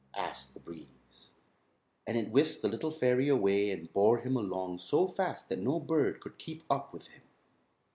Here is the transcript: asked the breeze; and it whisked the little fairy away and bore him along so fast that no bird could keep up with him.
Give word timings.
asked 0.15 0.55
the 0.55 0.59
breeze; 0.59 1.29
and 2.07 2.17
it 2.17 2.31
whisked 2.31 2.63
the 2.63 2.67
little 2.67 2.89
fairy 2.89 3.29
away 3.29 3.69
and 3.69 3.93
bore 3.93 4.17
him 4.17 4.35
along 4.35 4.79
so 4.79 5.05
fast 5.05 5.47
that 5.47 5.59
no 5.59 5.79
bird 5.79 6.19
could 6.19 6.39
keep 6.39 6.63
up 6.71 6.91
with 6.91 7.05
him. 7.09 7.21